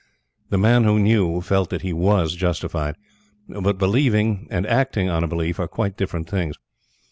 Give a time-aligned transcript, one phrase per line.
[0.49, 2.95] The Man who Knew felt that he WAS justified;
[3.47, 6.55] but believing and acting on a belief are quite different things.